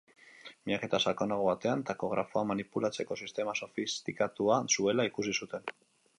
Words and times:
Miaketa 0.69 0.99
sakonago 1.11 1.45
batean, 1.49 1.83
takografoa 1.89 2.43
manipulatzeko 2.53 3.19
sistema 3.27 3.55
sofistikatua 3.61 4.61
zuela 4.79 5.09
ikusi 5.13 5.39
zuten. 5.45 5.71